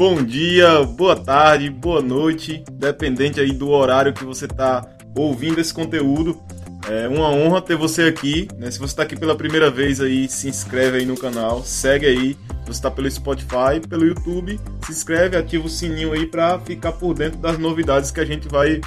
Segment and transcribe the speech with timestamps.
[0.00, 5.74] bom dia, boa tarde, boa noite, dependente aí do horário que você está ouvindo esse
[5.74, 6.40] conteúdo.
[6.88, 8.48] É uma honra ter você aqui.
[8.56, 8.70] Né?
[8.70, 12.32] Se você está aqui pela primeira vez aí, se inscreve aí no canal, segue aí.
[12.32, 16.92] Se você está pelo Spotify, pelo YouTube, se inscreve, ativa o sininho aí para ficar
[16.92, 18.80] por dentro das novidades que a gente vai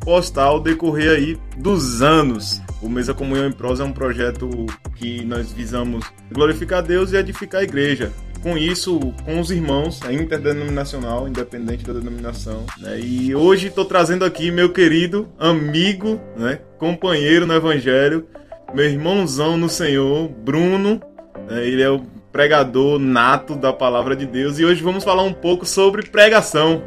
[0.00, 2.60] postar ao decorrer aí dos anos.
[2.82, 4.66] O Mesa Comunhão em Prosa é um projeto
[4.96, 10.12] que nós visamos glorificar Deus e edificar a igreja com isso, com os irmãos, é
[10.12, 12.66] interdenominacional, independente da denominação.
[12.78, 12.98] Né?
[13.00, 16.58] E hoje estou trazendo aqui meu querido amigo, né?
[16.78, 18.26] companheiro no Evangelho,
[18.74, 21.00] meu irmãozão no Senhor, Bruno.
[21.48, 21.64] Né?
[21.66, 22.00] Ele é o
[22.32, 26.82] pregador nato da palavra de Deus e hoje vamos falar um pouco sobre pregação,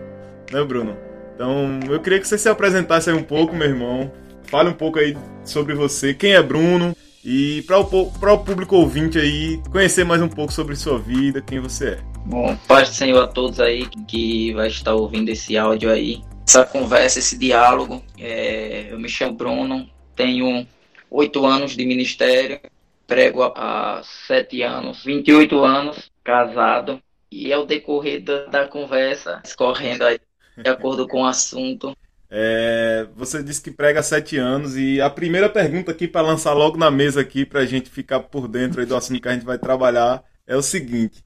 [0.52, 0.98] né, Bruno?
[1.36, 4.12] Então, eu queria que você se apresentasse aí um pouco, meu irmão.
[4.46, 9.18] Fale um pouco aí sobre você, quem é Bruno, e para o, o público ouvinte
[9.18, 12.00] aí, conhecer mais um pouco sobre sua vida, quem você é.
[12.24, 16.22] Bom, paz do Senhor a todos aí que vai estar ouvindo esse áudio aí.
[16.48, 18.04] Essa conversa, esse diálogo.
[18.20, 20.68] É, eu me chamo Bruno, tenho
[21.10, 22.60] oito anos de ministério,
[23.08, 27.02] prego há sete anos, 28 anos, casado.
[27.32, 30.20] E ao decorrer da, da conversa, escorrendo aí,
[30.56, 31.98] de acordo com o assunto,
[32.38, 36.52] é, você disse que prega há sete anos e a primeira pergunta aqui para lançar
[36.52, 39.46] logo na mesa aqui para a gente ficar por dentro do assunto que a gente
[39.46, 41.24] vai trabalhar é o seguinte: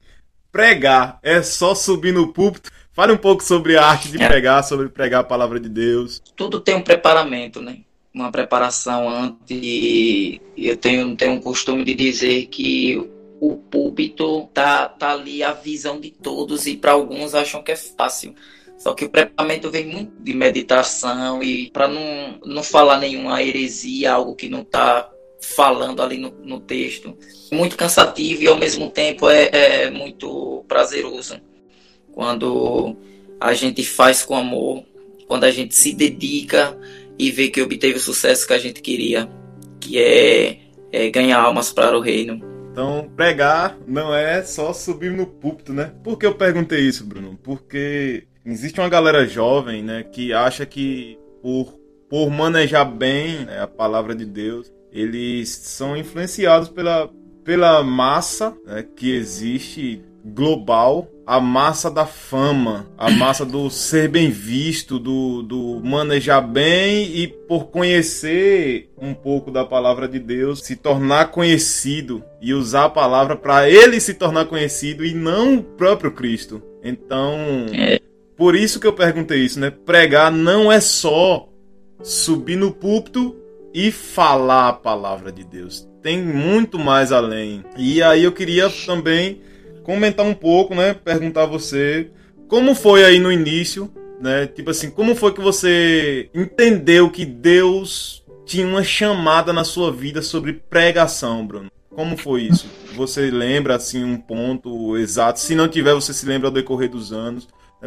[0.52, 2.70] pregar é só subir no púlpito?
[2.92, 4.28] Fale um pouco sobre a arte de é.
[4.28, 6.22] pregar, sobre pregar a palavra de Deus.
[6.36, 7.78] Tudo tem um preparamento, né?
[8.14, 10.40] Uma preparação antes.
[10.56, 15.98] Eu tenho, tenho um costume de dizer que o púlpito tá, tá ali a visão
[15.98, 18.32] de todos e para alguns acham que é fácil.
[18.80, 24.12] Só que o preparamento vem muito de meditação e para não, não falar nenhuma heresia,
[24.12, 25.06] algo que não está
[25.38, 27.14] falando ali no, no, texto.
[27.52, 31.38] Muito cansativo e ao mesmo tempo é, é muito prazeroso.
[32.10, 32.96] Quando
[33.38, 34.82] a gente faz com amor,
[35.28, 36.74] quando a gente se dedica
[37.18, 39.30] e vê que obteve o sucesso que a gente queria,
[39.78, 40.58] que é,
[40.90, 42.40] é ganhar almas para o reino.
[42.72, 45.92] Então, pregar não é só subir no púlpito, né?
[46.02, 47.38] Por que eu perguntei isso, Bruno?
[47.42, 51.78] Porque Existe uma galera jovem, né, que acha que por,
[52.08, 57.10] por manejar bem né, a palavra de Deus, eles são influenciados pela,
[57.44, 64.30] pela massa né, que existe global, a massa da fama, a massa do ser bem
[64.30, 70.76] visto, do, do manejar bem e por conhecer um pouco da palavra de Deus, se
[70.76, 76.10] tornar conhecido e usar a palavra para ele se tornar conhecido e não o próprio
[76.10, 76.62] Cristo.
[76.82, 77.38] Então,
[77.72, 78.00] é.
[78.40, 79.68] Por isso que eu perguntei isso, né?
[79.68, 81.46] Pregar não é só
[82.02, 83.36] subir no púlpito
[83.74, 85.86] e falar a palavra de Deus.
[86.02, 87.62] Tem muito mais além.
[87.76, 89.42] E aí eu queria também
[89.82, 90.94] comentar um pouco, né?
[90.94, 92.10] Perguntar a você
[92.48, 94.46] como foi aí no início, né?
[94.46, 100.22] Tipo assim, como foi que você entendeu que Deus tinha uma chamada na sua vida
[100.22, 101.70] sobre pregação, Bruno?
[101.94, 102.66] Como foi isso?
[102.94, 105.38] Você lembra assim um ponto exato?
[105.38, 107.46] Se não tiver, você se lembra ao decorrer dos anos.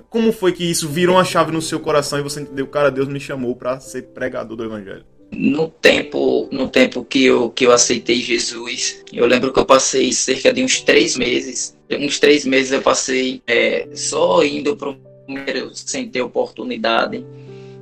[0.09, 3.07] Como foi que isso virou uma chave no seu coração e você entendeu, cara, Deus
[3.07, 5.05] me chamou para ser pregador do evangelho?
[5.31, 10.11] No tempo, no tempo que eu, que eu aceitei Jesus, eu lembro que eu passei
[10.11, 11.77] cerca de uns três meses.
[11.91, 14.95] Uns três meses eu passei é, só indo para o
[15.25, 17.25] primeiro sem ter oportunidade.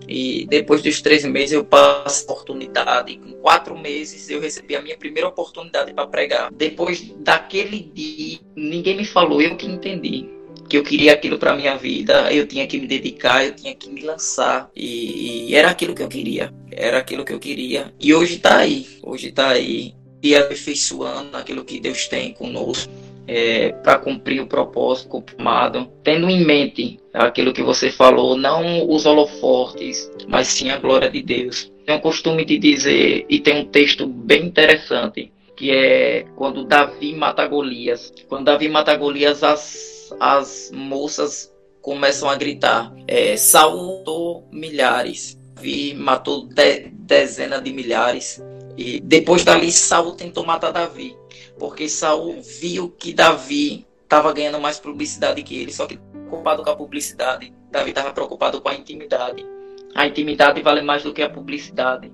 [0.08, 3.18] E depois dos três meses eu passei a oportunidade.
[3.18, 6.52] Com quatro meses eu recebi a minha primeira oportunidade para pregar.
[6.52, 10.41] Depois daquele dia, ninguém me falou, eu que entendi
[10.72, 13.90] que eu queria aquilo para minha vida, eu tinha que me dedicar, eu tinha que
[13.90, 18.14] me lançar e, e era aquilo que eu queria, era aquilo que eu queria e
[18.14, 19.94] hoje está aí, hoje está aí
[20.24, 22.90] e aperfeiçoando aquilo que Deus tem conosco.
[23.28, 29.06] É, para cumprir o propósito confirmado, tendo em mente aquilo que você falou, não os
[29.06, 31.72] holofortes, mas sim a glória de Deus.
[31.86, 37.14] Tem um costume de dizer, e tem um texto bem interessante, que é quando Davi
[37.14, 38.12] mata Golias.
[38.28, 46.48] Quando Davi mata Golias, as as moças começam a gritar: é, Saul milhares, Vi matou
[46.48, 48.42] de, dezenas de milhares.
[48.78, 51.16] E depois dali, Saul tentou matar Davi,
[51.60, 56.70] porque Saul viu que Davi estava ganhando mais publicidade que ele, só que preocupado com
[56.70, 59.46] a publicidade, Davi estava preocupado com a intimidade.
[59.94, 62.12] A intimidade vale mais do que a publicidade.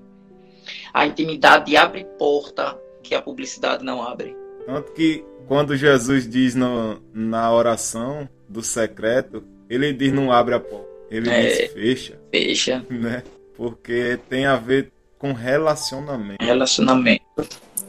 [0.92, 4.36] A intimidade abre porta que a publicidade não abre.
[4.66, 10.60] Tanto que quando Jesus diz no, na oração do secreto, ele diz não abre a
[10.60, 12.20] porta, ele é, diz fecha.
[12.30, 12.86] Fecha.
[12.90, 13.22] Né?
[13.56, 16.44] Porque tem a ver com relacionamento.
[16.44, 17.24] Relacionamento.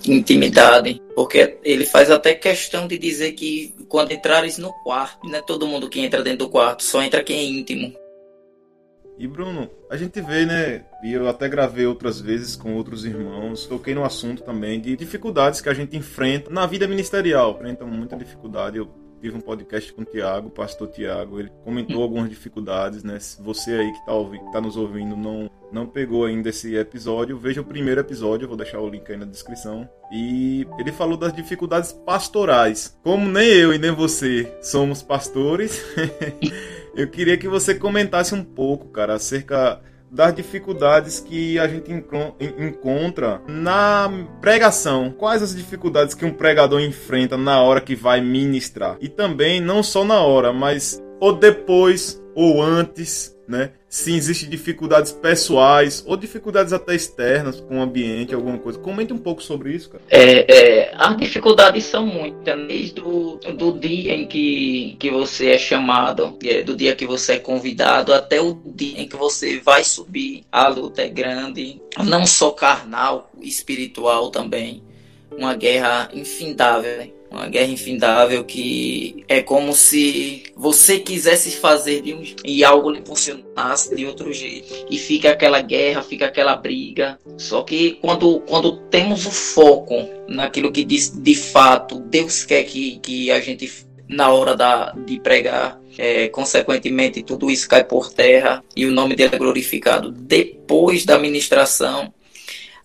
[0.04, 5.42] intimidade, porque ele faz até questão de dizer que quando entrares no quarto, não é
[5.42, 7.94] todo mundo que entra dentro do quarto, só entra quem é íntimo.
[9.19, 10.86] E Bruno, a gente vê, né?
[11.04, 15.60] E eu até gravei outras vezes com outros irmãos, toquei no assunto também de dificuldades
[15.60, 17.57] que a gente enfrenta na vida ministerial.
[17.57, 18.77] Enfrenta muita dificuldade.
[18.77, 18.89] Eu
[19.21, 23.19] tive um podcast com o Tiago, o pastor Tiago, ele comentou algumas dificuldades, né?
[23.19, 24.13] Se você aí que está
[24.54, 28.56] tá nos ouvindo não, não pegou ainda esse episódio, veja o primeiro episódio, eu vou
[28.56, 29.89] deixar o link aí na descrição.
[30.13, 32.98] E ele falou das dificuldades pastorais.
[33.04, 35.83] Como nem eu e nem você somos pastores.
[36.95, 39.81] Eu queria que você comentasse um pouco, cara, acerca
[40.12, 41.91] das dificuldades que a gente
[42.57, 44.09] encontra na
[44.41, 45.12] pregação.
[45.12, 48.97] Quais as dificuldades que um pregador enfrenta na hora que vai ministrar?
[49.00, 53.71] E também, não só na hora, mas ou depois ou antes né?
[53.89, 58.77] Se existem dificuldades pessoais ou dificuldades até externas com o ambiente, alguma coisa.
[58.77, 60.03] Comente um pouco sobre isso, cara.
[60.12, 65.57] É, é, as dificuldades são muitas, desde do, do dia em que, que você é
[65.57, 69.83] chamado, é, do dia que você é convidado, até o dia em que você vai
[69.83, 70.44] subir.
[70.51, 74.83] A luta é grande, não só carnal, espiritual também.
[75.31, 77.09] Uma guerra infindável, né?
[77.31, 83.02] Uma guerra infindável que é como se você quisesse fazer de um, e algo lhe
[83.06, 84.86] funcionasse de outro jeito.
[84.90, 87.20] E fica aquela guerra, fica aquela briga.
[87.38, 89.96] Só que quando, quando temos o foco
[90.28, 93.72] naquilo que diz de fato Deus quer que, que a gente,
[94.08, 99.16] na hora da, de pregar, é, consequentemente tudo isso cai por terra e o nome
[99.16, 102.14] dele é glorificado depois da ministração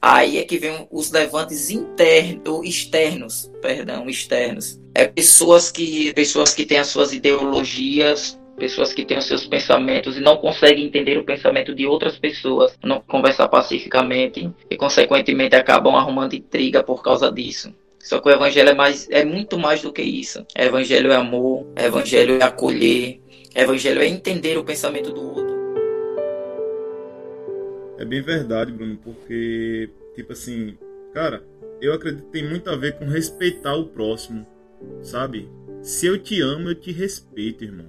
[0.06, 4.78] Aí é que vem os levantes internos, externos, perdão, externos.
[4.94, 10.18] É pessoas que, pessoas que têm as suas ideologias, pessoas que têm os seus pensamentos
[10.18, 15.96] e não conseguem entender o pensamento de outras pessoas, não conversar pacificamente e consequentemente acabam
[15.96, 17.72] arrumando intriga por causa disso.
[17.98, 20.44] Só que o evangelho é mais é muito mais do que isso.
[20.54, 23.22] Evangelho é amor, evangelho é acolher,
[23.54, 25.43] evangelho é entender o pensamento do outro.
[28.04, 30.76] É bem verdade, Bruno, porque, tipo assim,
[31.14, 31.42] cara,
[31.80, 34.46] eu acredito que tem muito a ver com respeitar o próximo,
[35.00, 35.48] sabe?
[35.82, 37.86] Se eu te amo, eu te respeito, irmão.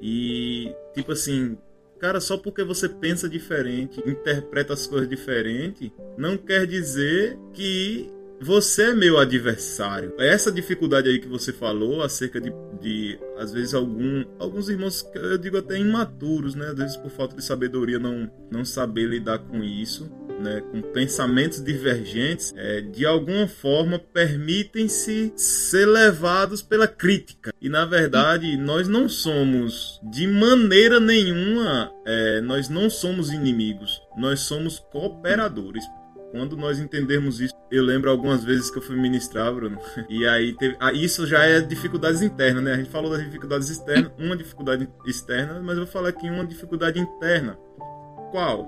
[0.00, 1.58] E, tipo assim,
[1.98, 8.08] cara, só porque você pensa diferente, interpreta as coisas diferente, não quer dizer que
[8.42, 10.12] você é meu adversário.
[10.18, 15.38] Essa dificuldade aí que você falou acerca de, de às vezes algum, alguns irmãos, eu
[15.38, 19.62] digo até imaturos, né, às vezes por falta de sabedoria não não saber lidar com
[19.62, 20.10] isso.
[20.40, 27.54] Né, com pensamentos divergentes, é, de alguma forma permitem-se ser levados pela crítica.
[27.60, 34.40] E na verdade, nós não somos, de maneira nenhuma, é, nós não somos inimigos, nós
[34.40, 35.84] somos cooperadores.
[36.32, 40.54] Quando nós entendermos isso, eu lembro algumas vezes que eu fui ministrar, Bruno, e aí
[40.54, 42.72] teve, ah, isso já é dificuldades internas, né?
[42.72, 46.46] A gente falou das dificuldades externas, uma dificuldade externa, mas eu vou falar aqui uma
[46.46, 47.56] dificuldade interna.
[48.30, 48.66] Qual?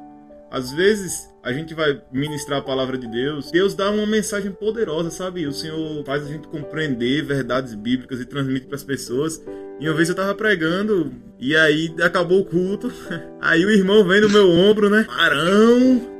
[0.50, 5.10] Às vezes a gente vai ministrar a palavra de Deus, Deus dá uma mensagem poderosa,
[5.10, 5.46] sabe?
[5.46, 9.42] O Senhor faz a gente compreender verdades bíblicas e transmite para as pessoas.
[9.80, 12.92] E uma vez eu tava pregando e aí acabou o culto,
[13.40, 15.06] aí o irmão vem no meu ombro, né?
[15.08, 16.13] Arão,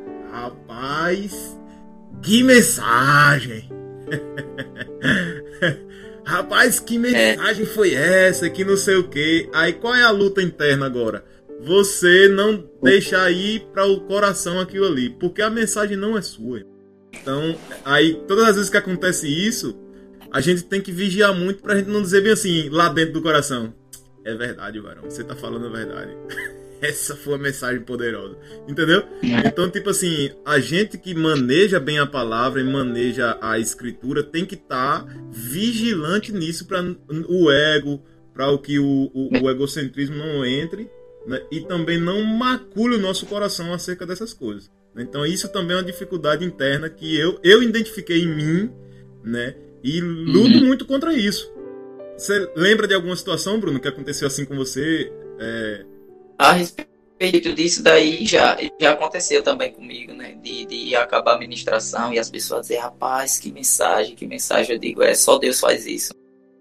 [0.74, 1.56] Rapaz,
[2.20, 3.70] que mensagem!
[6.26, 8.50] Rapaz, que mensagem foi essa?
[8.50, 9.48] Que não sei o que.
[9.52, 11.24] Aí qual é a luta interna agora?
[11.60, 16.62] Você não deixar ir para o coração aquilo ali, porque a mensagem não é sua.
[17.12, 19.78] Então, aí todas as vezes que acontece isso,
[20.32, 23.22] a gente tem que vigiar muito pra gente não dizer bem assim, lá dentro do
[23.22, 23.72] coração.
[24.24, 26.16] É verdade, varão, você tá falando a verdade.
[26.86, 28.36] essa foi a mensagem poderosa.
[28.68, 29.04] Entendeu?
[29.22, 34.44] Então, tipo assim, a gente que maneja bem a palavra e maneja a escritura tem
[34.44, 36.82] que estar tá vigilante nisso para
[37.28, 40.90] o ego, para o que o, o, o, egocentrismo não entre
[41.26, 41.40] né?
[41.50, 44.70] e também não macule o nosso coração acerca dessas coisas.
[44.96, 48.70] Então, isso também é uma dificuldade interna que eu, eu identifiquei em mim,
[49.24, 49.56] né?
[49.82, 50.66] E luto uhum.
[50.66, 51.52] muito contra isso.
[52.16, 55.12] Você lembra de alguma situação, Bruno, que aconteceu assim com você?
[55.38, 55.84] É,
[56.38, 60.36] a respeito disso daí já, já aconteceu também comigo, né?
[60.42, 64.74] De, de acabar a ministração e as pessoas dizer, rapaz, que mensagem, que mensagem.
[64.74, 66.12] Eu digo, é só Deus faz isso.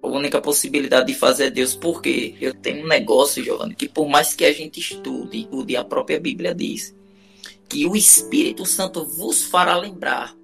[0.02, 4.08] A única possibilidade de fazer é Deus, porque eu tenho um negócio, Giovanni, que por
[4.08, 6.94] mais que a gente estude, estude a própria Bíblia diz,
[7.70, 10.36] que o Espírito Santo vos fará lembrar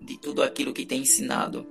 [0.00, 1.66] de tudo aquilo que tem ensinado.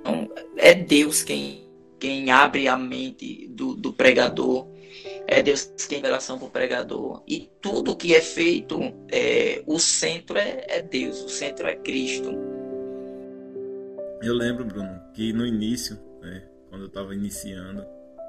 [0.00, 1.64] Então, é Deus quem,
[1.98, 4.66] quem abre a mente do, do pregador
[5.28, 7.22] é Deus que tem revelação para o pregador.
[7.26, 8.80] E tudo que é feito,
[9.10, 12.30] é, o centro é, é, Deus, o centro é Cristo.
[14.22, 17.84] Eu lembro, Bruno, que no início, né, quando eu estava iniciando,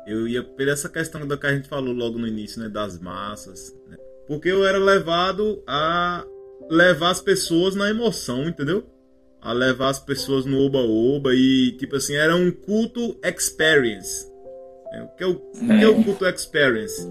[0.05, 2.99] eu ia por essa questão da que a gente falou logo no início, né, das
[2.99, 6.25] massas, né, porque eu era levado a
[6.69, 8.85] levar as pessoas na emoção, entendeu?
[9.41, 14.29] A levar as pessoas no oba-oba e, tipo assim, era um culto experience.
[14.91, 17.07] É, o, que é o, o que é o culto experience?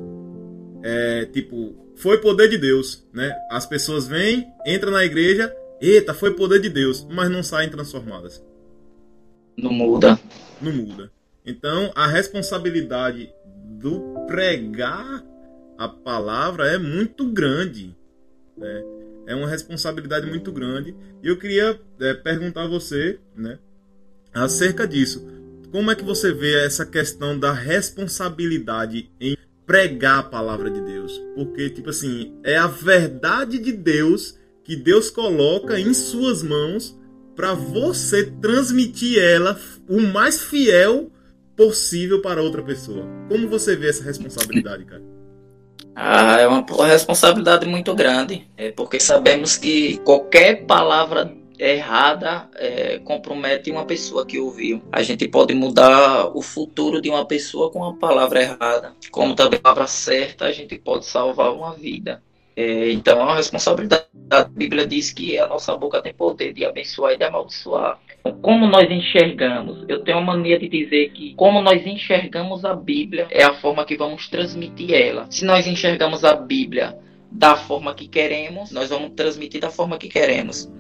[0.82, 3.34] É, tipo, foi poder de Deus, né?
[3.50, 8.42] As pessoas vêm, entram na igreja, eita, foi poder de Deus, mas não saem transformadas.
[9.56, 10.18] Não muda.
[10.60, 11.10] Não muda.
[11.44, 13.32] Então, a responsabilidade
[13.80, 15.24] do pregar
[15.78, 17.94] a palavra é muito grande.
[18.56, 18.84] Né?
[19.26, 20.94] É uma responsabilidade muito grande.
[21.22, 23.58] E eu queria é, perguntar a você, né,
[24.32, 25.26] acerca disso.
[25.76, 31.22] Como é que você vê essa questão da responsabilidade em pregar a palavra de Deus?
[31.34, 36.98] Porque, tipo assim, é a verdade de Deus que Deus coloca em suas mãos
[37.36, 41.10] para você transmitir ela o mais fiel
[41.54, 43.04] possível para outra pessoa.
[43.28, 45.02] Como você vê essa responsabilidade, cara?
[45.94, 53.70] Ah, é uma responsabilidade muito grande, é porque sabemos que qualquer palavra errada é, compromete
[53.70, 54.82] uma pessoa que ouviu.
[54.92, 59.58] A gente pode mudar o futuro de uma pessoa com uma palavra errada, como também
[59.58, 62.22] a palavra certa a gente pode salvar uma vida.
[62.56, 64.06] É, então é uma responsabilidade.
[64.30, 67.98] A Bíblia diz que a nossa boca tem poder de abençoar e de amaldiçoar.
[68.42, 69.84] Como nós enxergamos?
[69.86, 73.84] Eu tenho uma mania de dizer que como nós enxergamos a Bíblia é a forma
[73.84, 75.26] que vamos transmitir ela.
[75.30, 76.96] Se nós enxergamos a Bíblia
[77.30, 80.70] da forma que queremos, nós vamos transmitir da forma que queremos.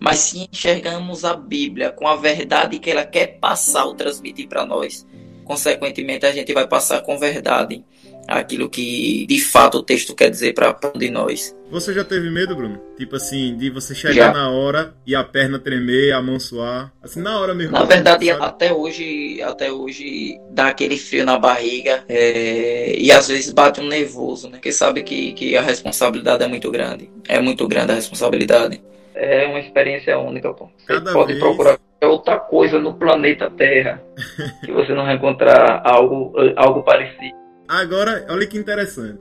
[0.00, 4.64] Mas se enxergamos a Bíblia com a verdade que ela quer passar ou transmitir para
[4.64, 5.06] nós,
[5.44, 7.84] consequentemente a gente vai passar com verdade
[8.28, 11.54] aquilo que de fato o texto quer dizer para um de nós.
[11.70, 12.80] Você já teve medo, Bruno?
[12.96, 14.32] Tipo assim, de você chegar já.
[14.32, 17.72] na hora e a perna tremer, a mão suar, assim na hora mesmo.
[17.72, 18.44] Na verdade, sabe?
[18.44, 23.88] até hoje, até hoje dá aquele frio na barriga é, e às vezes bate um
[23.88, 24.58] nervoso, né?
[24.58, 28.80] Porque sabe que, que a responsabilidade é muito grande, é muito grande a responsabilidade.
[29.14, 30.68] É uma experiência única, pô.
[30.76, 31.40] Você Cada pode vez...
[31.40, 34.00] procurar outra coisa no planeta Terra
[34.64, 37.45] que você não vai encontrar algo, algo parecido.
[37.68, 39.18] Agora, olha que interessante.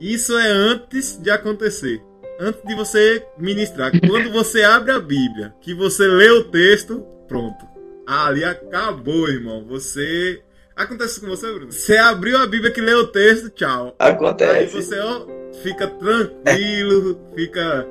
[0.00, 2.02] Isso é antes de acontecer.
[2.38, 3.92] Antes de você ministrar.
[4.06, 7.64] Quando você abre a Bíblia, que você lê o texto, pronto.
[8.06, 9.64] Ali acabou, irmão.
[9.66, 10.42] Você.
[10.74, 11.72] Acontece com você, Bruno?
[11.72, 13.96] Você abriu a Bíblia que lê o texto, tchau.
[13.98, 14.52] Acontece.
[14.52, 15.26] Aí você, ó,
[15.62, 17.86] fica tranquilo, fica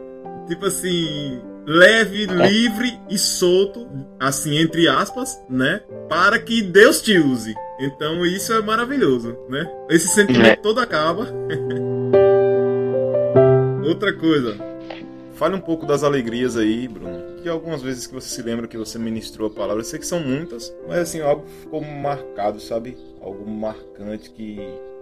[0.47, 3.88] tipo assim, leve, livre e solto,
[4.19, 5.81] assim, entre aspas, né?
[6.07, 7.55] Para que Deus te use.
[7.79, 9.69] Então isso é maravilhoso, né?
[9.89, 10.55] Esse sentimento é.
[10.55, 11.27] todo acaba.
[13.86, 14.55] Outra coisa.
[15.34, 17.36] Fale um pouco das alegrias aí, Bruno.
[17.41, 20.05] Que algumas vezes que você se lembra que você ministrou a palavra, eu sei que
[20.05, 22.98] são muitas, mas assim, algo ficou marcado, sabe?
[23.22, 24.57] Algo marcante que,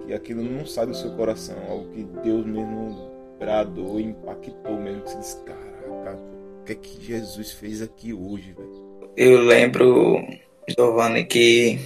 [0.06, 5.12] que aquilo não sai do seu coração, algo que Deus mesmo bradou, impactou mesmo, que
[5.12, 6.20] você diz, caraca,
[6.64, 9.10] o que é que Jesus fez aqui hoje, velho?
[9.18, 10.26] Eu lembro,
[10.68, 11.78] Giovanni, que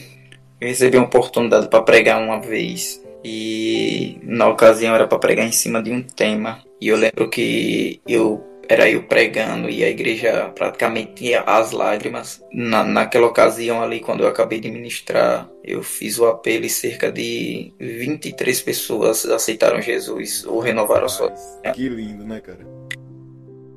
[0.61, 5.51] eu recebi uma oportunidade para pregar uma vez e na ocasião era para pregar em
[5.51, 10.51] cima de um tema e eu lembro que eu era eu pregando e a igreja
[10.53, 12.43] praticamente ia às lágrimas.
[12.53, 17.11] Na, naquela ocasião ali, quando eu acabei de ministrar, eu fiz o apelo e cerca
[17.11, 21.33] de 23 pessoas aceitaram Jesus ou renovaram a sua.
[21.73, 22.76] Que lindo, né, cara?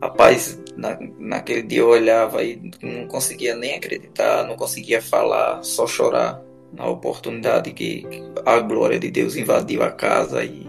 [0.00, 5.86] Rapaz, na, naquele dia eu olhava e não conseguia nem acreditar, não conseguia falar, só
[5.86, 6.40] chorar
[6.72, 8.06] na oportunidade que
[8.46, 10.66] a glória de Deus invadiu a casa e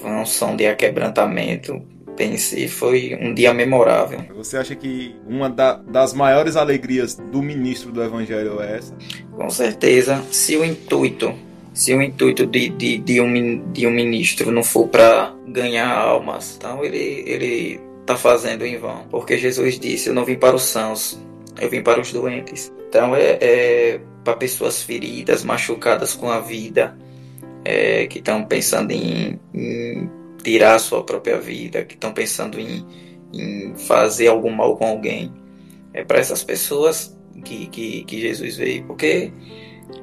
[0.00, 1.82] foi um som de aquebrantamento.
[2.16, 4.20] Pensei, foi um dia memorável.
[4.36, 8.94] Você acha que uma da, das maiores alegrias do ministro do Evangelho é essa?
[9.32, 10.22] Com certeza.
[10.30, 11.34] Se o intuito
[11.72, 16.56] se o intuito de, de, de, um, de um ministro não for para ganhar almas,
[16.58, 19.06] então ele, ele está fazendo em vão.
[19.10, 21.20] Porque Jesus disse: Eu não vim para os sãos,
[21.60, 22.72] eu vim para os doentes.
[22.88, 26.96] Então é, é para pessoas feridas, machucadas com a vida,
[27.64, 30.10] é, que estão pensando em, em,
[30.42, 32.84] tirar a sua própria vida, que estão pensando em,
[33.32, 35.32] em, fazer algum mal com alguém.
[35.92, 38.84] É para essas pessoas que, que, que Jesus veio.
[38.84, 39.32] Porque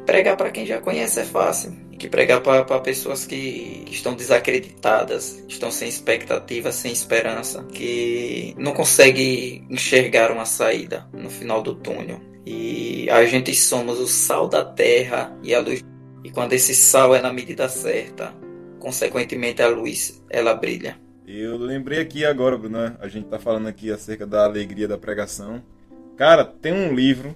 [0.05, 5.71] pregar para quem já conhece é fácil que pregar para pessoas que estão desacreditadas, estão
[5.71, 12.21] sem expectativa, sem esperança, que não conseguem enxergar uma saída no final do túnel.
[12.45, 15.83] E a gente somos o sal da terra e a luz.
[16.23, 18.33] E quando esse sal é na medida certa,
[18.79, 20.99] consequentemente a luz ela brilha.
[21.25, 25.63] Eu lembrei aqui agora, Bruno, a gente tá falando aqui acerca da alegria da pregação.
[26.15, 27.35] Cara, tem um livro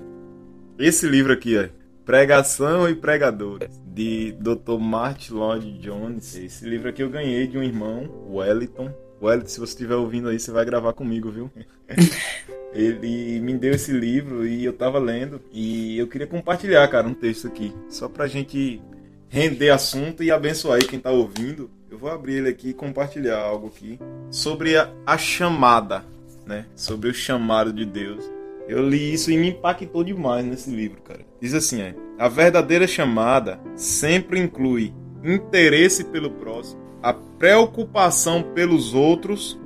[0.80, 1.81] esse livro aqui, ó.
[2.06, 4.80] Pregação e Pregadores, de Dr.
[4.80, 6.36] Martin Lloyd Jones.
[6.36, 8.92] Esse livro aqui eu ganhei de um irmão, o Wellington.
[9.22, 11.52] Wellington, se você estiver ouvindo aí, você vai gravar comigo, viu?
[12.74, 15.42] Ele me deu esse livro e eu tava lendo.
[15.52, 17.72] E eu queria compartilhar, cara, um texto aqui.
[17.88, 18.82] Só pra gente
[19.30, 21.70] render assunto e abençoar aí quem tá ouvindo.
[21.90, 24.00] Eu vou abrir ele aqui e compartilhar algo aqui
[24.32, 26.04] sobre a, a chamada,
[26.46, 26.66] né?
[26.76, 28.24] Sobre o chamado de Deus.
[28.68, 31.26] Eu li isso e me impactou demais nesse livro, cara.
[31.42, 39.60] Diz assim, é: a verdadeira chamada sempre inclui interesse pelo próximo, a preocupação pelos outros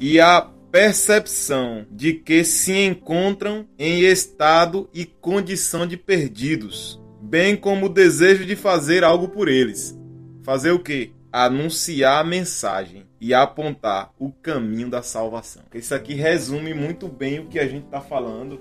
[0.00, 0.40] e a
[0.70, 8.46] percepção de que se encontram em estado e condição de perdidos, bem como o desejo
[8.46, 9.98] de fazer algo por eles.
[10.42, 11.12] Fazer o quê?
[11.30, 15.62] Anunciar a mensagem e apontar o caminho da salvação.
[15.72, 18.60] Isso aqui resume muito bem o que a gente está falando.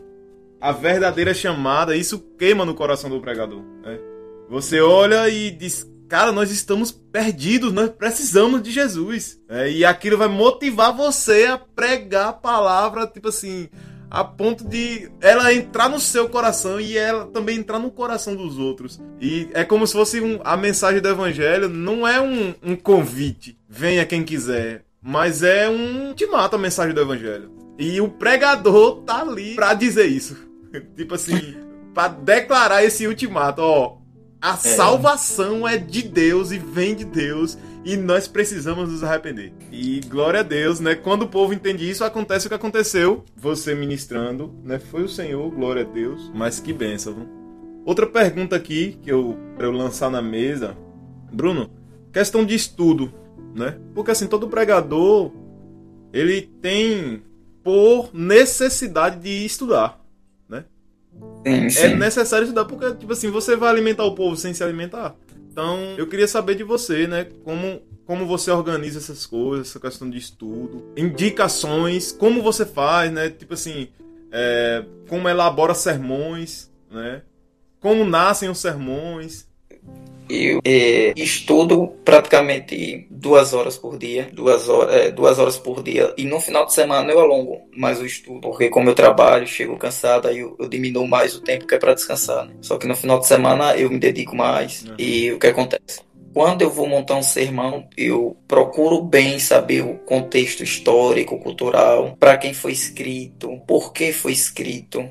[0.62, 3.64] A verdadeira chamada, isso queima no coração do pregador.
[3.82, 4.00] Né?
[4.48, 9.42] Você olha e diz: Cara, nós estamos perdidos, nós precisamos de Jesus.
[9.50, 13.68] É, e aquilo vai motivar você a pregar a palavra, tipo assim,
[14.12, 18.60] a ponto de ela entrar no seu coração e ela também entrar no coração dos
[18.60, 19.02] outros.
[19.20, 23.58] E é como se fosse um, a mensagem do evangelho não é um, um convite,
[23.72, 27.50] venha quem quiser, mas é um te mata a mensagem do evangelho.
[27.80, 30.38] E o pregador tá ali para dizer isso.
[30.96, 31.56] tipo assim,
[31.94, 33.98] para declarar esse ultimato, ó,
[34.42, 34.58] a é.
[34.58, 39.54] salvação é de Deus e vem de Deus e nós precisamos nos arrepender.
[39.72, 40.94] E glória a Deus, né?
[40.94, 43.24] Quando o povo entende isso, acontece o que aconteceu.
[43.36, 44.80] Você ministrando, né?
[44.80, 46.30] Foi o Senhor, glória a Deus.
[46.36, 47.14] Mas que bênção.
[47.14, 47.30] Viu?
[47.86, 50.78] Outra pergunta aqui que eu eu lançar na mesa,
[51.32, 51.72] Bruno,
[52.12, 53.21] questão de estudo,
[53.56, 53.78] né?
[53.94, 55.32] Porque assim, todo pregador
[56.14, 57.24] ele tem
[57.64, 60.00] por necessidade de estudar.
[60.50, 60.66] Né?
[61.46, 61.80] Sim, sim.
[61.80, 65.16] É necessário estudar porque, tipo assim, você vai alimentar o povo sem se alimentar.
[65.52, 67.28] Então, eu queria saber de você, né?
[67.44, 73.30] Como, como você organiza essas coisas, essa questão de estudo, indicações, como você faz, né?
[73.30, 73.90] Tipo assim,
[74.32, 77.22] é, como elabora sermões, né?
[77.82, 79.51] Como nascem os sermões.
[80.32, 86.14] Eu é, estudo praticamente duas horas por dia, duas horas, é, duas horas por dia,
[86.18, 89.78] e no final de semana eu alongo mais o estudo, porque como eu trabalho, chego
[89.78, 92.46] cansado, aí eu, eu diminuo mais o tempo que é para descansar.
[92.46, 92.54] Né?
[92.62, 94.86] Só que no final de semana eu me dedico mais.
[94.86, 94.96] Uhum.
[94.98, 96.00] E o que acontece?
[96.34, 102.38] Quando eu vou montar um sermão, eu procuro bem saber o contexto histórico, cultural, para
[102.38, 105.10] quem foi escrito, por que foi escrito,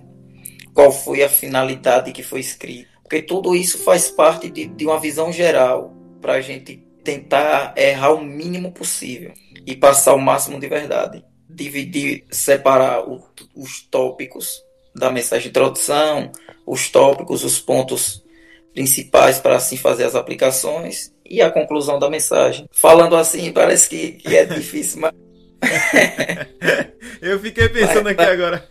[0.72, 5.00] qual foi a finalidade que foi escrito porque tudo isso faz parte de, de uma
[5.00, 9.32] visão geral para a gente tentar errar o mínimo possível
[9.66, 11.24] e passar o máximo de verdade.
[11.48, 13.20] Dividir, separar o,
[13.56, 14.62] os tópicos
[14.94, 16.30] da mensagem de introdução,
[16.64, 18.24] os tópicos, os pontos
[18.72, 22.68] principais para assim fazer as aplicações e a conclusão da mensagem.
[22.70, 25.12] Falando assim, parece que, que é difícil, mas.
[27.20, 28.64] Eu fiquei pensando aqui agora.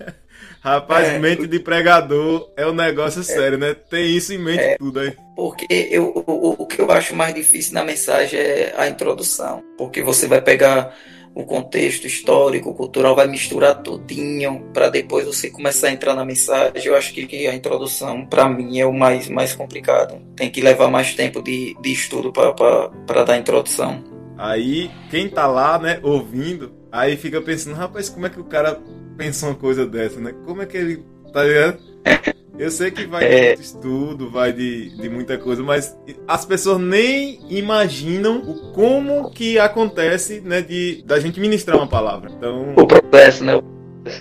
[0.62, 3.74] Rapaz, é, mente de pregador é um negócio é, sério, né?
[3.74, 5.14] Tem isso em mente é, tudo aí.
[5.36, 9.64] Porque eu, o, o que eu acho mais difícil na mensagem é a introdução.
[9.78, 10.94] Porque você vai pegar
[11.34, 16.74] o contexto histórico, cultural, vai misturar tudinho para depois você começar a entrar na mensagem.
[16.84, 20.20] Eu acho que a introdução, para mim, é o mais, mais complicado.
[20.36, 24.04] Tem que levar mais tempo de, de estudo para dar a introdução.
[24.38, 28.80] Aí, quem tá lá, né, ouvindo, aí fica pensando, rapaz, como é que o cara
[29.18, 30.34] pensa uma coisa dessa, né?
[30.46, 31.04] Como é que ele.
[31.32, 31.78] Tá ligado?
[32.58, 33.56] Eu sei que vai é...
[33.56, 35.96] de estudo, vai de, de muita coisa, mas
[36.28, 42.30] as pessoas nem imaginam o como que acontece, né, de da gente ministrar uma palavra.
[42.36, 43.62] Então, o processo, né?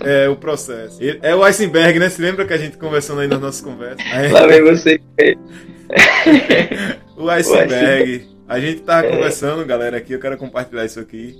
[0.04, 1.00] É, o processo.
[1.22, 2.08] É o iceberg, né?
[2.08, 4.04] Se lembra que a gente conversando aí nas nossas conversas?
[4.12, 4.30] Aí...
[4.32, 5.00] Lá vem você.
[7.16, 8.28] o iceberg.
[8.46, 9.10] A gente tava é.
[9.10, 11.36] conversando, galera, aqui, eu quero compartilhar isso aqui.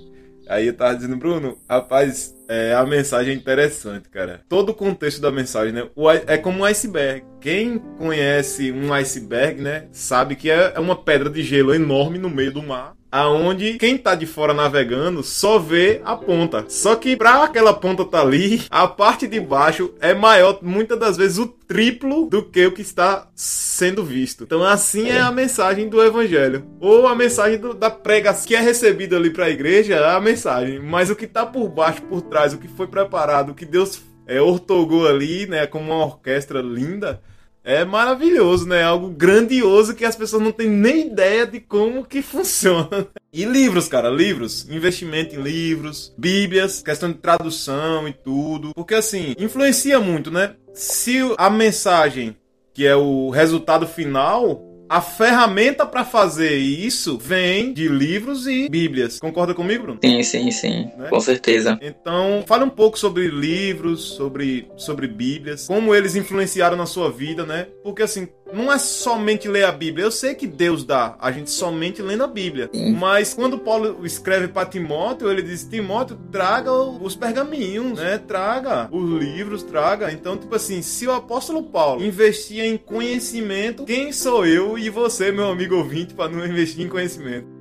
[0.49, 4.41] Aí eu tava dizendo, Bruno, rapaz, é, a mensagem é interessante, cara.
[4.49, 5.87] Todo o contexto da mensagem, né?
[5.95, 7.23] O, é como um iceberg.
[7.41, 12.29] Quem conhece um iceberg, né, sabe que é, é uma pedra de gelo enorme no
[12.29, 16.65] meio do mar aonde quem tá de fora navegando só vê a ponta.
[16.67, 21.17] Só que pra aquela ponta tá ali, a parte de baixo é maior, muitas das
[21.17, 24.43] vezes o triplo do que o que está sendo visto.
[24.43, 26.65] Então assim é a mensagem do evangelho.
[26.79, 30.79] Ou a mensagem do, da pregação que é recebida ali pra igreja, é a mensagem.
[30.79, 34.01] Mas o que tá por baixo, por trás, o que foi preparado, o que Deus
[34.27, 37.21] é, ortogou ali, né, como uma orquestra linda,
[37.69, 38.83] é maravilhoso, né?
[38.83, 43.07] Algo grandioso que as pessoas não têm nem ideia de como que funciona.
[43.31, 48.71] E livros, cara, livros, investimento em livros, bíblias, questão de tradução e tudo.
[48.73, 50.55] Porque assim, influencia muito, né?
[50.73, 52.35] Se a mensagem
[52.73, 59.19] que é o resultado final, a ferramenta para fazer isso vem de livros e bíblias.
[59.19, 59.99] Concorda comigo, Bruno?
[60.03, 60.89] Sim, sim, sim.
[60.97, 61.09] Né?
[61.09, 61.77] Com certeza.
[61.81, 67.45] Então, fale um pouco sobre livros, sobre, sobre bíblias, como eles influenciaram na sua vida,
[67.45, 67.67] né?
[67.83, 70.05] Porque assim, não é somente ler a Bíblia.
[70.05, 72.69] Eu sei que Deus dá a gente somente lendo a Bíblia.
[72.97, 78.17] Mas quando Paulo escreve para Timóteo, ele diz: Timóteo, traga os pergaminhos, né?
[78.17, 80.11] Traga os livros, traga.
[80.11, 85.31] Então, tipo assim, se o apóstolo Paulo investia em conhecimento, quem sou eu e você,
[85.31, 87.59] meu amigo ouvinte, para não investir em conhecimento?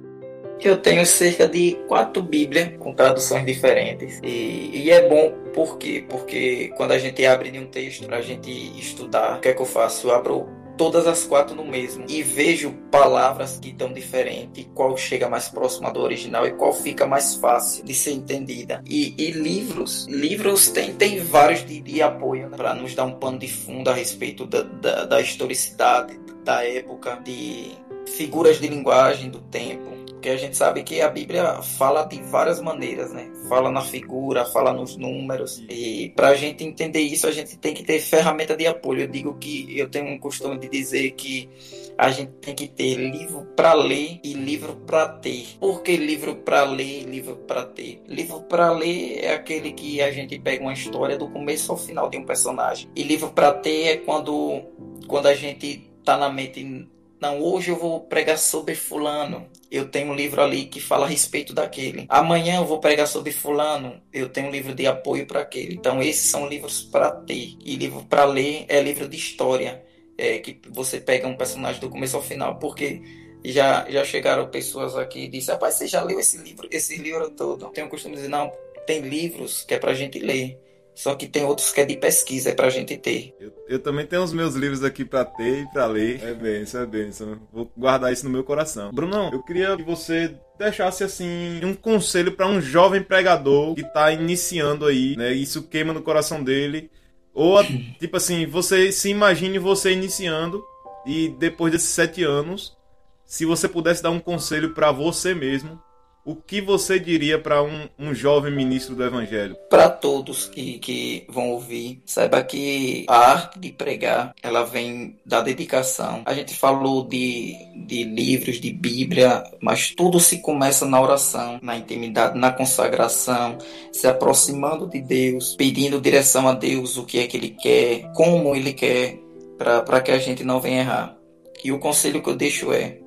[0.61, 4.19] Eu tenho cerca de quatro Bíblias com traduções diferentes.
[4.25, 6.05] E, e, é bom por quê?
[6.09, 9.55] Porque quando a gente abre de um texto para a gente estudar, o que é
[9.55, 10.09] que eu faço?
[10.09, 10.49] Eu abro
[10.79, 15.93] todas as quatro no mesmo e vejo palavras que estão diferentes, qual chega mais próxima
[15.93, 18.83] do original e qual fica mais fácil de ser entendida.
[18.89, 23.19] E, e livros, livros tem, tem vários de, de apoio né, para nos dar um
[23.19, 27.73] pano de fundo a respeito da, da, da historicidade da época, de
[28.07, 32.61] figuras de linguagem do tempo porque a gente sabe que a Bíblia fala de várias
[32.61, 33.31] maneiras, né?
[33.49, 35.63] Fala na figura, fala nos números.
[35.69, 39.03] E para a gente entender isso, a gente tem que ter ferramenta de apoio.
[39.03, 41.49] Eu digo que eu tenho um costume de dizer que
[41.97, 45.57] a gente tem que ter livro para ler e livro para ter.
[45.61, 48.03] Por que livro para ler e livro para ter?
[48.09, 52.11] Livro para ler é aquele que a gente pega uma história do começo ao final
[52.11, 52.91] de um personagem.
[52.97, 54.63] E livro para ter é quando,
[55.07, 56.89] quando a gente tá na mente
[57.21, 59.49] não, hoje eu vou pregar sobre fulano.
[59.71, 62.07] Eu tenho um livro ali que fala a respeito daquele.
[62.09, 64.01] Amanhã eu vou pregar sobre fulano.
[64.13, 65.75] Eu tenho um livro de apoio para aquele.
[65.75, 67.57] Então esses são livros para ter.
[67.65, 69.85] E livro para ler é livro de história.
[70.17, 72.57] É que você pega um personagem do começo ao final.
[72.59, 73.03] Porque
[73.45, 77.31] já, já chegaram pessoas aqui e disseram, rapaz, você já leu esse livro, esse livro
[77.31, 77.69] todo?
[77.71, 78.53] Tenho o costume de dizer, não,
[78.87, 80.59] tem livros que é para a gente ler.
[80.99, 83.33] Só que tem outros que é de pesquisa, é pra gente ter.
[83.39, 86.21] Eu, eu também tenho os meus livros aqui pra ter e pra ler.
[86.21, 87.13] É bem, isso é bem.
[87.53, 88.91] Vou guardar isso no meu coração.
[88.93, 94.11] Brunão, eu queria que você deixasse assim um conselho para um jovem pregador que tá
[94.11, 95.33] iniciando aí, né?
[95.33, 96.91] Isso queima no coração dele.
[97.33, 97.63] Ou,
[98.01, 100.65] tipo assim, você se imagine você iniciando
[101.07, 102.77] e depois desses sete anos,
[103.25, 105.81] se você pudesse dar um conselho para você mesmo,
[106.29, 109.57] o que você diria para um, um jovem ministro do Evangelho?
[109.71, 115.41] Para todos que, que vão ouvir, saiba que a arte de pregar, ela vem da
[115.41, 116.21] dedicação.
[116.27, 121.79] A gente falou de, de livros, de Bíblia, mas tudo se começa na oração, na
[121.79, 123.57] intimidade, na consagração,
[123.91, 128.55] se aproximando de Deus, pedindo direção a Deus, o que é que Ele quer, como
[128.55, 129.19] Ele quer,
[129.57, 131.17] para que a gente não venha errar.
[131.65, 132.99] E o conselho que eu deixo é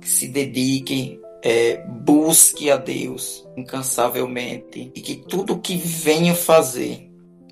[0.00, 7.08] que se dedique é, busque a Deus incansavelmente e que tudo que venha fazer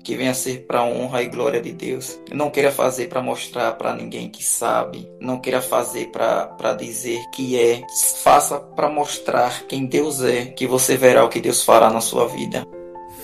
[0.07, 2.17] que venha ser para honra e glória de Deus.
[2.31, 7.59] Não queira fazer para mostrar para ninguém que sabe, não queira fazer para dizer que
[7.59, 7.81] é.
[8.23, 12.25] Faça para mostrar quem Deus é, que você verá o que Deus fará na sua
[12.25, 12.65] vida.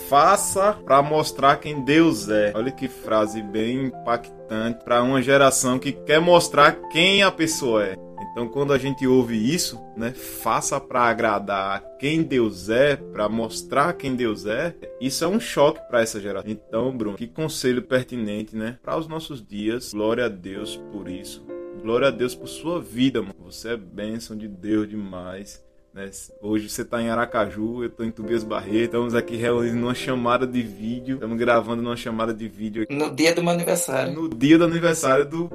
[0.09, 2.51] Faça para mostrar quem Deus é.
[2.53, 7.95] Olha que frase bem impactante para uma geração que quer mostrar quem a pessoa é.
[8.33, 13.93] Então, quando a gente ouve isso, né, faça para agradar quem Deus é, para mostrar
[13.93, 16.49] quem Deus é, isso é um choque para essa geração.
[16.49, 19.93] Então, Bruno, que conselho pertinente, né, para os nossos dias.
[19.93, 21.45] Glória a Deus por isso.
[21.83, 23.35] Glória a Deus por sua vida, mano.
[23.45, 25.63] Você é bênção de Deus demais.
[25.93, 26.09] Né?
[26.41, 28.85] Hoje você está em Aracaju, eu estou em Tobias Barreto.
[28.85, 31.15] Estamos aqui reunidos numa chamada de vídeo.
[31.15, 32.83] Estamos gravando numa chamada de vídeo.
[32.83, 32.95] Aqui.
[32.95, 34.13] No dia do meu aniversário.
[34.13, 35.51] No dia do aniversário do.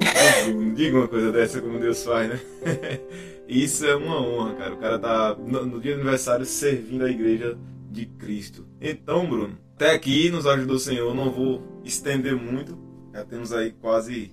[0.54, 2.40] Não diga uma coisa dessa como Deus faz, né?
[3.48, 4.74] Isso é uma honra, cara.
[4.74, 7.58] O cara tá no, no dia do aniversário servindo a igreja
[7.90, 8.64] de Cristo.
[8.80, 11.12] Então, Bruno, até aqui nos ajudou o Senhor.
[11.16, 12.78] Não vou estender muito.
[13.12, 14.30] Já temos aí quase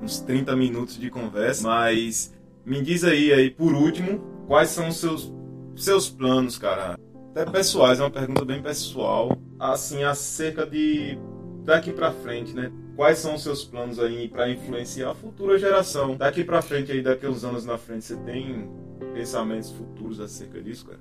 [0.00, 1.66] uns 30 minutos de conversa.
[1.66, 2.32] Mas
[2.64, 5.32] me diz aí, aí por último, quais são os seus
[5.76, 6.98] seus planos, cara,
[7.30, 11.18] até pessoais, é uma pergunta bem pessoal, assim, acerca de
[11.64, 12.72] daqui para frente, né?
[12.96, 16.16] Quais são os seus planos aí para influenciar a futura geração?
[16.16, 18.68] Daqui para frente aí, daqui uns anos na frente, você tem
[19.14, 21.00] pensamentos futuros acerca disso, cara?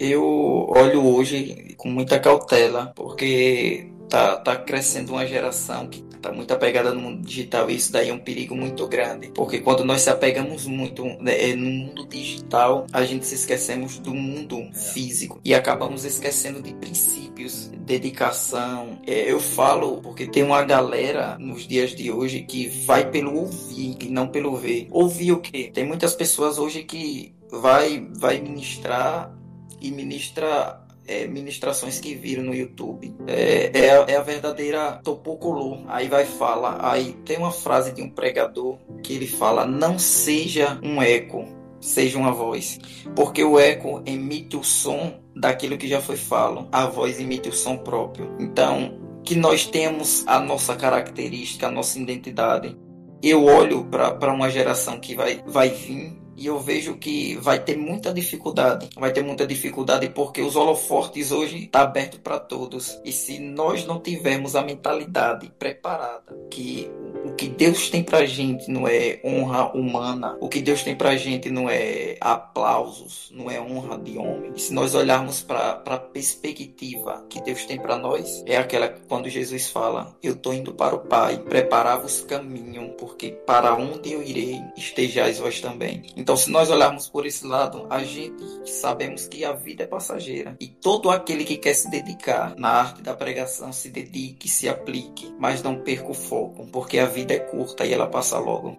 [0.00, 0.24] Eu
[0.68, 6.94] olho hoje com muita cautela, porque tá, tá crescendo uma geração que tá muito apegada
[6.94, 9.30] no mundo digital e isso daí é um perigo muito grande.
[9.34, 13.98] Porque quando nós se apegamos muito né, é, no mundo digital, a gente se esquecemos
[13.98, 19.00] do mundo físico e acabamos esquecendo de princípios, dedicação.
[19.06, 23.96] É, eu falo porque tem uma galera nos dias de hoje que vai pelo ouvir
[24.00, 24.86] e não pelo ver.
[24.90, 25.70] Ouvir o quê?
[25.74, 29.36] Tem muitas pessoas hoje que vai, vai ministrar
[29.80, 33.14] e ministra é, ministrações que viram no YouTube.
[33.26, 35.84] É, é, é a verdadeira Topocolo.
[35.88, 40.78] Aí vai falar, aí tem uma frase de um pregador que ele fala: não seja
[40.82, 41.44] um eco,
[41.80, 42.78] seja uma voz.
[43.14, 47.52] Porque o eco emite o som daquilo que já foi falado, a voz emite o
[47.52, 48.36] som próprio.
[48.38, 52.76] Então, que nós temos a nossa característica, a nossa identidade.
[53.22, 57.76] Eu olho para uma geração que vai, vai vir e eu vejo que vai ter
[57.76, 58.88] muita dificuldade.
[58.96, 62.98] Vai ter muita dificuldade porque os holofortes hoje está aberto para todos.
[63.04, 66.90] E se nós não tivermos a mentalidade preparada, que
[67.32, 71.16] o que Deus tem pra gente não é honra humana, o que Deus tem pra
[71.16, 74.52] gente não é aplausos, não é honra de homem.
[74.54, 79.30] E se nós olharmos para a perspectiva que Deus tem para nós, é aquela quando
[79.30, 84.60] Jesus fala: Eu tô indo para o Pai, preparar-vos caminho, porque para onde eu irei,
[84.76, 86.02] estejais vós também.
[86.14, 90.54] Então, se nós olharmos por esse lado, a gente sabemos que a vida é passageira
[90.60, 95.32] e todo aquele que quer se dedicar na arte da pregação se dedique, se aplique,
[95.38, 98.76] mas não perca o foco, porque a vida é curta e ela passa logo.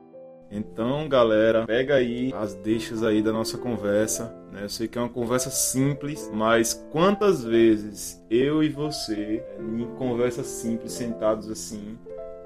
[0.51, 4.35] Então, galera, pega aí as deixas aí da nossa conversa.
[4.51, 4.63] Né?
[4.63, 10.45] Eu sei que é uma conversa simples, mas quantas vezes eu e você, em conversas
[10.45, 11.97] simples, sentados assim,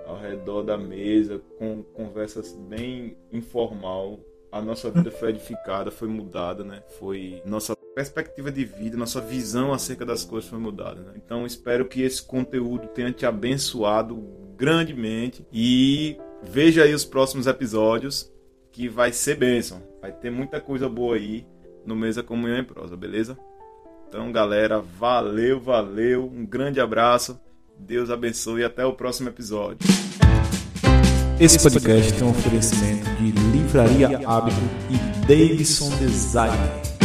[0.05, 4.19] ao redor da mesa, com conversas bem informal,
[4.51, 6.81] a nossa vida foi edificada, foi mudada, né?
[6.97, 11.01] Foi nossa perspectiva de vida, nossa visão acerca das coisas foi mudada.
[11.01, 11.13] Né?
[11.15, 18.31] Então espero que esse conteúdo tenha te abençoado grandemente e veja aí os próximos episódios
[18.71, 19.81] que vai ser bênção.
[20.01, 21.45] Vai ter muita coisa boa aí
[21.85, 23.37] no Mesa Comunhão em Prosa, beleza?
[24.07, 27.39] Então, galera, valeu, valeu, um grande abraço,
[27.77, 29.79] Deus abençoe e até o próximo episódio.
[31.39, 34.57] Esse podcast é um oferecimento de Livraria Hábito
[34.89, 36.96] e Davidson Design.